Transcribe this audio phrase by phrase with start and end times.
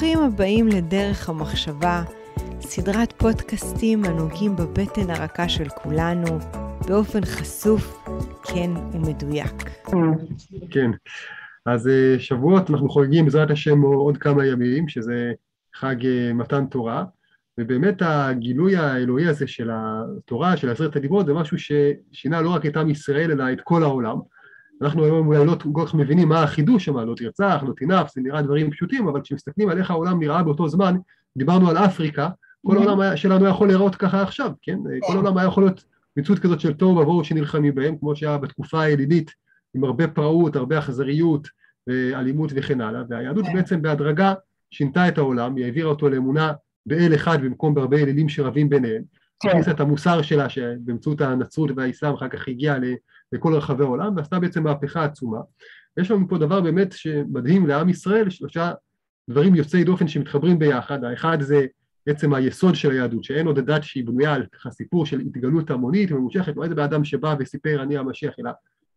[0.00, 2.02] ברוכים הבאים לדרך המחשבה,
[2.60, 6.38] סדרת פודקאסטים הנוגעים בבטן הרכה של כולנו,
[6.88, 8.06] באופן חשוף,
[8.42, 9.70] כן ומדויק.
[10.70, 10.90] כן,
[11.66, 15.32] אז אה, שבועות אנחנו חוגגים בעזרת השם עוד כמה ימים, שזה
[15.74, 17.04] חג אה, מתן תורה,
[17.58, 22.76] ובאמת הגילוי האלוהי הזה של התורה, של עשרת הדיברות, זה משהו ששינה לא רק את
[22.76, 24.16] עם ישראל, אלא את כל העולם.
[24.82, 28.20] אנחנו היום אולי לא כל כך מבינים מה החידוש שם, לא תרצח, לא תנף, זה
[28.20, 30.96] נראה דברים פשוטים, אבל כשמסתכלים על איך העולם נראה באותו זמן,
[31.36, 32.28] דיברנו על אפריקה,
[32.66, 32.88] כל mm-hmm.
[32.88, 34.78] העולם שלנו יכול להיראות ככה עכשיו, כן?
[35.00, 35.84] כל העולם היה יכול להיות
[36.16, 39.30] מציאות כזאת של תוהו ובוהו שנלחמים בהם, כמו שהיה בתקופה הילידית,
[39.74, 41.48] עם הרבה פראות, הרבה אכזריות,
[41.86, 43.52] ואלימות וכן הלאה, והיהדות כן.
[43.54, 44.34] בעצם בהדרגה
[44.70, 46.52] שינתה את העולם, היא העבירה אותו לאמונה
[46.86, 49.02] באל אחד במקום בהרבה אלילים שרבים ביניהם.
[49.48, 52.78] הכניסה את המוסר שלה שבאמצעות הנצרות והאסלאם אחר כך הגיעה
[53.32, 55.38] לכל רחבי העולם ועשתה בעצם מהפכה עצומה.
[55.96, 58.72] יש לנו פה דבר באמת שמדהים לעם ישראל, שלושה
[59.30, 61.66] דברים יוצאי דופן שמתחברים ביחד, האחד זה
[62.06, 66.12] עצם היסוד של היהדות, שאין עוד דת שהיא בנויה על ככה סיפור של התגלות המונית
[66.12, 68.50] וממושכת, לא איזה בן אדם שבא וסיפר אני המשיח, אלא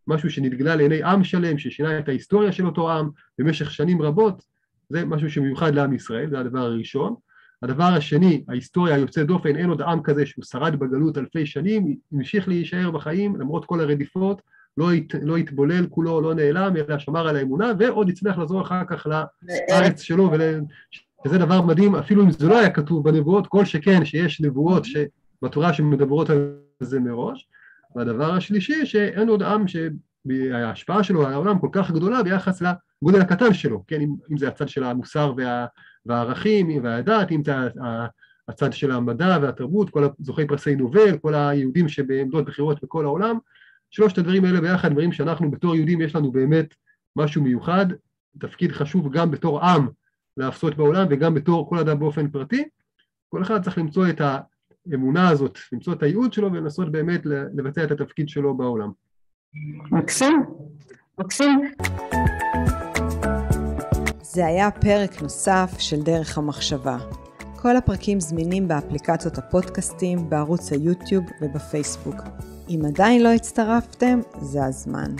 [0.07, 4.43] משהו שנתגלה לעיני עם שלם, ששינה את ההיסטוריה של אותו עם במשך שנים רבות,
[4.89, 7.15] זה משהו שמיוחד לעם ישראל, זה הדבר הראשון.
[7.63, 12.47] הדבר השני, ההיסטוריה היוצאת דופן, אין עוד עם כזה שהוא שרד בגלות אלפי שנים, המשיך
[12.47, 14.41] להישאר בחיים למרות כל הרדיפות,
[14.77, 18.83] לא, הת, לא התבולל כולו, לא נעלם, אלא שמר על האמונה, ועוד הצליח לחזור אחר
[18.87, 19.07] כך
[19.69, 20.41] לארץ שלו, ול...
[21.27, 24.83] שזה דבר מדהים, אפילו אם זה לא היה כתוב בנבואות, כל שכן שיש נבואות
[25.41, 27.47] בתורה שמדברות על זה מראש.
[27.95, 32.61] והדבר השלישי, שאין עוד עם שההשפעה שלו על העולם כל כך גדולה ביחס
[33.03, 35.65] לגודל הקטן שלו, כן, אם, אם זה הצד של המוסר וה...
[36.05, 37.53] והערכים והדת, אם זה
[38.47, 43.37] הצד של המדע והתרבות, כל הזוכי פרסי נובל, כל היהודים שבעמדות בכירות בכל העולם,
[43.89, 46.73] שלושת הדברים האלה ביחד, דברים שאנחנו בתור יהודים יש לנו באמת
[47.15, 47.85] משהו מיוחד,
[48.39, 49.87] תפקיד חשוב גם בתור עם
[50.37, 52.63] להפסות בעולם וגם בתור כל אדם באופן פרטי,
[53.29, 54.21] כל אחד צריך למצוא את
[54.91, 58.91] האמונה הזאת, למצוא את הייעוד שלו ולנסות באמת לבצע את התפקיד שלו בעולם.
[59.91, 60.43] מקסים,
[61.19, 61.61] מקסים.
[64.33, 66.97] זה היה פרק נוסף של דרך המחשבה.
[67.55, 72.15] כל הפרקים זמינים באפליקציות הפודקאסטים, בערוץ היוטיוב ובפייסבוק.
[72.69, 75.15] אם עדיין לא הצטרפתם, זה הזמן.